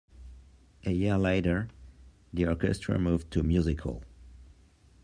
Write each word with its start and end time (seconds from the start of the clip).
A 0.83 0.89
year 0.93 1.15
later, 1.19 1.67
the 2.33 2.47
orchestra 2.47 2.97
moved 2.97 3.29
to 3.29 3.43
Music 3.43 3.81
Hall. 3.81 4.01